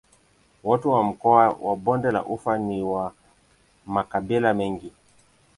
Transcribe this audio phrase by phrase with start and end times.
[0.63, 3.13] Watu wa mkoa wa Bonde la Ufa ni wa
[3.85, 4.91] makabila mengi.